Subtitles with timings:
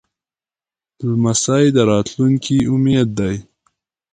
[1.07, 3.35] لمسی د راتلونکي امید دی.